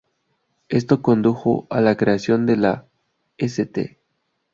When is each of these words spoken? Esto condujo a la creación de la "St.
Esto 0.69 1.03
condujo 1.03 1.67
a 1.69 1.79
la 1.79 1.95
creación 1.95 2.47
de 2.47 2.57
la 2.57 2.87
"St. 3.37 3.99